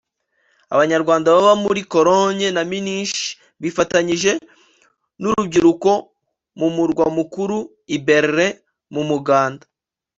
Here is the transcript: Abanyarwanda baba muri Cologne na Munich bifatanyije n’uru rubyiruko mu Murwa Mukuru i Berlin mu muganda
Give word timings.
Abanyarwanda 0.73 1.27
baba 1.35 1.53
muri 1.63 1.81
Cologne 1.91 2.45
na 2.55 2.61
Munich 2.69 3.17
bifatanyije 3.61 4.31
n’uru 5.21 5.35
rubyiruko 5.39 5.91
mu 6.59 6.67
Murwa 6.75 7.05
Mukuru 7.17 7.57
i 7.95 7.97
Berlin 8.05 8.53
mu 8.93 9.03
muganda 9.09 9.65